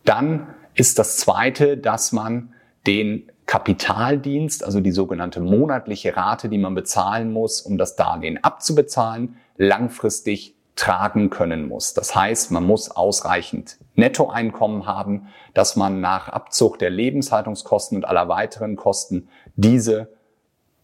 Dann 0.04 0.54
ist 0.75 1.00
das 1.00 1.18
zweite, 1.18 1.78
dass 1.78 2.12
man 2.12 2.54
den 2.86 3.32
Kapitaldienst, 3.46 4.64
also 4.64 4.80
die 4.80 4.92
sogenannte 4.92 5.42
monatliche 5.42 6.16
Rate, 6.16 6.50
die 6.50 6.58
man 6.58 6.76
bezahlen 6.76 7.32
muss, 7.32 7.62
um 7.62 7.78
das 7.78 7.96
Darlehen 7.96 8.44
abzubezahlen, 8.44 9.38
langfristig 9.58 10.56
tragen 10.76 11.30
können 11.30 11.68
muss. 11.68 11.94
Das 11.94 12.16
heißt, 12.16 12.52
man 12.52 12.64
muss 12.64 12.90
ausreichend 12.90 13.78
Nettoeinkommen 13.96 14.88
haben, 14.88 15.28
dass 15.54 15.76
man 15.76 16.02
nach 16.02 16.30
Abzug 16.30 16.80
der 16.80 16.90
Lebenshaltungskosten 16.90 17.98
und 17.98 18.06
aller 18.06 18.28
weiteren 18.28 18.76
Kosten 18.76 19.28
diese 19.56 20.10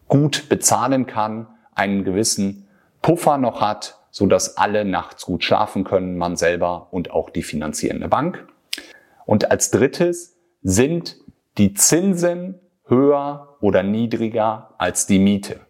gut 0.06 0.48
bezahlen 0.48 1.06
kann, 1.06 1.48
einen 1.74 2.04
gewissen 2.04 2.68
Puffer 3.02 3.38
noch 3.38 3.60
hat, 3.60 3.98
so 4.10 4.26
dass 4.26 4.56
alle 4.56 4.84
nachts 4.84 5.24
gut 5.24 5.44
schlafen 5.44 5.84
können, 5.84 6.18
man 6.18 6.36
selber 6.36 6.88
und 6.90 7.10
auch 7.10 7.30
die 7.30 7.42
finanzierende 7.42 8.08
Bank. 8.08 8.46
Und 9.24 9.50
als 9.50 9.70
drittes 9.70 10.36
sind 10.62 11.16
die 11.58 11.74
Zinsen 11.74 12.60
höher 12.86 13.56
oder 13.60 13.82
niedriger 13.82 14.74
als 14.78 15.06
die 15.06 15.18
Miete. 15.18 15.60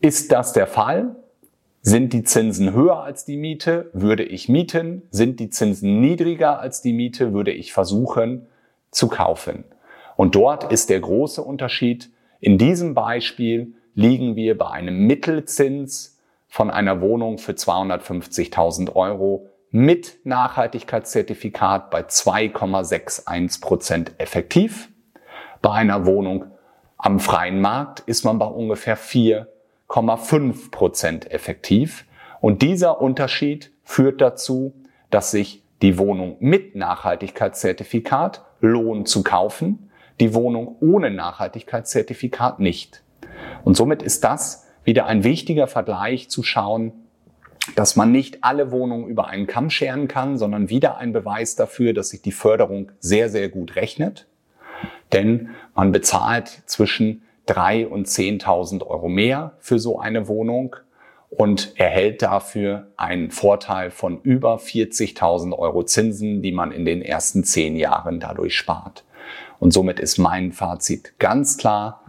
Ist 0.00 0.32
das 0.32 0.52
der 0.52 0.66
Fall, 0.66 1.16
sind 1.80 2.12
die 2.12 2.22
Zinsen 2.22 2.72
höher 2.72 3.02
als 3.02 3.24
die 3.24 3.36
Miete, 3.36 3.90
würde 3.92 4.24
ich 4.24 4.48
mieten. 4.48 5.02
Sind 5.10 5.40
die 5.40 5.48
Zinsen 5.48 6.00
niedriger 6.00 6.60
als 6.60 6.82
die 6.82 6.92
Miete, 6.92 7.32
würde 7.32 7.52
ich 7.52 7.72
versuchen 7.72 8.46
zu 8.90 9.08
kaufen. 9.08 9.64
Und 10.16 10.34
dort 10.34 10.70
ist 10.72 10.90
der 10.90 11.00
große 11.00 11.42
Unterschied. 11.42 12.10
In 12.40 12.58
diesem 12.58 12.94
Beispiel 12.94 13.74
liegen 13.94 14.36
wir 14.36 14.58
bei 14.58 14.70
einem 14.70 15.06
Mittelzins 15.06 16.18
von 16.46 16.70
einer 16.70 17.00
Wohnung 17.00 17.38
für 17.38 17.52
250.000 17.52 18.94
Euro 18.94 19.48
mit 19.70 20.18
Nachhaltigkeitszertifikat 20.24 21.90
bei 21.90 22.00
2,61 22.02 23.60
Prozent 23.60 24.12
effektiv. 24.18 24.88
Bei 25.62 25.72
einer 25.72 26.06
Wohnung 26.06 26.46
am 26.96 27.20
freien 27.20 27.60
Markt 27.60 28.00
ist 28.00 28.24
man 28.24 28.38
bei 28.38 28.46
ungefähr 28.46 28.96
4 28.96 29.48
0,5 29.88 30.70
Prozent 30.70 31.30
effektiv. 31.30 32.04
Und 32.40 32.62
dieser 32.62 33.00
Unterschied 33.00 33.72
führt 33.82 34.20
dazu, 34.20 34.74
dass 35.10 35.30
sich 35.30 35.64
die 35.82 35.98
Wohnung 35.98 36.36
mit 36.40 36.76
Nachhaltigkeitszertifikat 36.76 38.44
lohnt 38.60 39.08
zu 39.08 39.22
kaufen, 39.22 39.90
die 40.20 40.34
Wohnung 40.34 40.76
ohne 40.80 41.10
Nachhaltigkeitszertifikat 41.10 42.60
nicht. 42.60 43.02
Und 43.64 43.76
somit 43.76 44.02
ist 44.02 44.24
das 44.24 44.66
wieder 44.84 45.06
ein 45.06 45.24
wichtiger 45.24 45.66
Vergleich 45.66 46.28
zu 46.28 46.42
schauen, 46.42 46.92
dass 47.76 47.96
man 47.96 48.10
nicht 48.10 48.42
alle 48.42 48.70
Wohnungen 48.70 49.08
über 49.08 49.28
einen 49.28 49.46
Kamm 49.46 49.70
scheren 49.70 50.08
kann, 50.08 50.38
sondern 50.38 50.70
wieder 50.70 50.98
ein 50.98 51.12
Beweis 51.12 51.54
dafür, 51.54 51.92
dass 51.92 52.10
sich 52.10 52.22
die 52.22 52.32
Förderung 52.32 52.92
sehr, 52.98 53.28
sehr 53.28 53.48
gut 53.48 53.76
rechnet. 53.76 54.26
Denn 55.12 55.50
man 55.74 55.92
bezahlt 55.92 56.62
zwischen 56.66 57.22
drei 57.46 57.86
und 57.86 58.06
10.000 58.06 58.86
Euro 58.86 59.08
mehr 59.08 59.52
für 59.58 59.78
so 59.78 59.98
eine 59.98 60.28
Wohnung 60.28 60.76
und 61.30 61.78
erhält 61.78 62.22
dafür 62.22 62.88
einen 62.96 63.30
Vorteil 63.30 63.90
von 63.90 64.20
über 64.22 64.56
40.000 64.56 65.56
Euro 65.56 65.82
Zinsen, 65.82 66.42
die 66.42 66.52
man 66.52 66.72
in 66.72 66.84
den 66.84 67.02
ersten 67.02 67.44
zehn 67.44 67.76
Jahren 67.76 68.20
dadurch 68.20 68.56
spart. 68.56 69.04
Und 69.58 69.72
somit 69.72 69.98
ist 69.98 70.18
mein 70.18 70.52
Fazit 70.52 71.18
ganz 71.18 71.58
klar, 71.58 72.02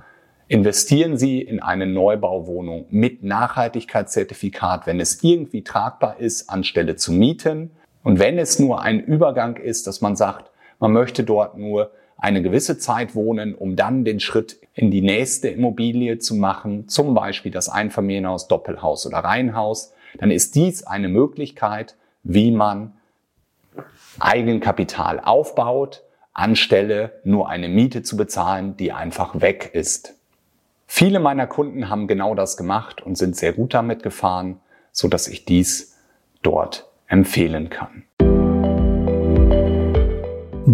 investieren 0.47 1.17
Sie 1.17 1.41
in 1.41 1.61
eine 1.61 1.85
Neubauwohnung 1.85 2.85
mit 2.89 3.23
Nachhaltigkeitszertifikat, 3.23 4.87
wenn 4.87 4.99
es 4.99 5.23
irgendwie 5.23 5.63
tragbar 5.63 6.19
ist, 6.19 6.49
anstelle 6.49 6.95
zu 6.95 7.11
mieten. 7.11 7.71
Und 8.03 8.19
wenn 8.19 8.37
es 8.39 8.57
nur 8.59 8.81
ein 8.81 8.99
Übergang 8.99 9.57
ist, 9.57 9.85
dass 9.85 10.01
man 10.01 10.15
sagt, 10.15 10.51
man 10.79 10.93
möchte 10.93 11.23
dort 11.23 11.57
nur 11.57 11.91
eine 12.19 12.41
gewisse 12.41 12.77
Zeit 12.77 13.15
wohnen, 13.15 13.55
um 13.55 13.75
dann 13.75 14.03
den 14.03 14.19
Schritt 14.19 14.59
in 14.73 14.91
die 14.91 15.01
nächste 15.01 15.47
Immobilie 15.47 16.19
zu 16.19 16.35
machen, 16.35 16.87
zum 16.87 17.13
Beispiel 17.13 17.51
das 17.51 17.69
Einfamilienhaus, 17.69 18.47
Doppelhaus 18.47 19.07
oder 19.07 19.19
Reihenhaus, 19.19 19.93
dann 20.17 20.31
ist 20.31 20.55
dies 20.55 20.83
eine 20.83 21.07
Möglichkeit, 21.07 21.95
wie 22.23 22.51
man 22.51 22.93
Eigenkapital 24.19 25.19
aufbaut, 25.19 26.03
anstelle 26.33 27.19
nur 27.23 27.49
eine 27.49 27.69
Miete 27.69 28.03
zu 28.03 28.17
bezahlen, 28.17 28.75
die 28.75 28.91
einfach 28.91 29.39
weg 29.39 29.71
ist. 29.73 30.15
Viele 30.87 31.19
meiner 31.19 31.47
Kunden 31.47 31.89
haben 31.89 32.07
genau 32.07 32.35
das 32.35 32.57
gemacht 32.57 33.01
und 33.01 33.17
sind 33.17 33.35
sehr 33.35 33.53
gut 33.53 33.73
damit 33.73 34.03
gefahren, 34.03 34.59
so 34.91 35.07
dass 35.07 35.27
ich 35.27 35.45
dies 35.45 35.97
dort 36.41 36.89
empfehlen 37.07 37.69
kann. 37.69 38.03